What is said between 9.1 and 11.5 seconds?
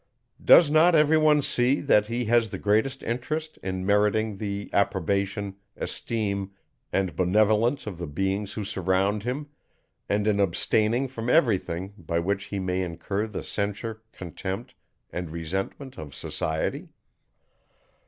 him, and in abstaining from